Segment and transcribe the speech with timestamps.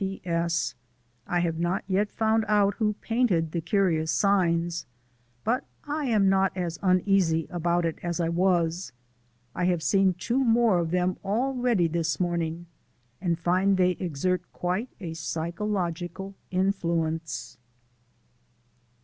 [0.03, 0.19] P.
[0.25, 0.73] S.
[1.27, 4.87] I have not yet found out who painted the curious signs;
[5.43, 8.93] but I am not as uneasy about it as I was.
[9.53, 12.65] I have seen two more of them already this morning
[13.21, 17.59] and find they exert quite a psychological influence.